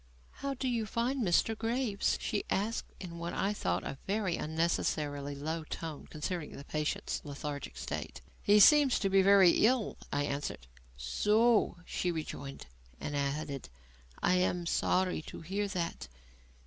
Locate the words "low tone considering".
5.35-6.57